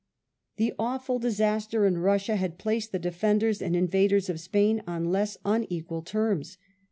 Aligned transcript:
The 0.55 0.73
awful 0.79 1.19
disaster 1.19 1.85
in 1.85 1.93
Sussia 1.93 2.35
had 2.35 2.57
placed 2.57 2.91
the 2.91 2.97
defenders 2.97 3.61
and 3.61 3.75
invaders 3.75 4.31
of 4.31 4.39
Spain 4.39 4.81
on 4.87 5.05
less 5.11 5.37
unequal 5.45 6.01
terms. 6.01 6.57